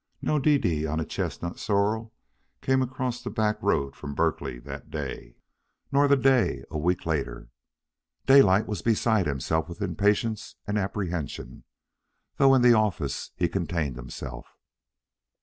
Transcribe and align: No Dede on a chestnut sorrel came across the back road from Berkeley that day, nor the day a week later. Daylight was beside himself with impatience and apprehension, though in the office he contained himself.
No 0.19 0.39
Dede 0.39 0.87
on 0.87 0.99
a 0.99 1.05
chestnut 1.05 1.59
sorrel 1.59 2.11
came 2.63 2.81
across 2.81 3.21
the 3.21 3.29
back 3.29 3.61
road 3.61 3.95
from 3.95 4.15
Berkeley 4.15 4.57
that 4.57 4.89
day, 4.89 5.35
nor 5.91 6.07
the 6.07 6.15
day 6.17 6.63
a 6.71 6.77
week 6.79 7.05
later. 7.05 7.49
Daylight 8.25 8.65
was 8.65 8.81
beside 8.81 9.27
himself 9.27 9.69
with 9.69 9.79
impatience 9.79 10.55
and 10.65 10.79
apprehension, 10.79 11.65
though 12.37 12.55
in 12.55 12.63
the 12.63 12.73
office 12.73 13.29
he 13.35 13.47
contained 13.47 13.95
himself. 13.95 14.57